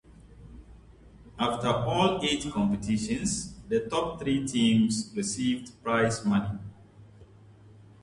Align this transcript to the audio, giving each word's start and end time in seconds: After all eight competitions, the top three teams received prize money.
After 1.37 1.67
all 1.67 2.19
eight 2.23 2.51
competitions, 2.51 3.53
the 3.69 3.81
top 3.81 4.19
three 4.19 4.47
teams 4.47 5.13
received 5.15 5.73
prize 5.83 6.25
money. 6.25 6.57